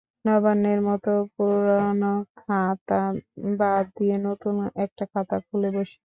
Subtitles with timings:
[0.25, 3.01] নবান্নের মতো পুরোনো খাতা
[3.59, 5.97] বাদ দিয়ে নতুন একটা খাতা খুলে বসি।